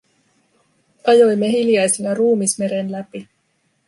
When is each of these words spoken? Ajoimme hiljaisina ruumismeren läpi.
Ajoimme 1.11 1.49
hiljaisina 1.51 2.13
ruumismeren 2.21 2.91
läpi. 2.95 3.23